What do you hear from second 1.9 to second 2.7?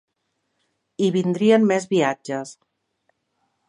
viatges.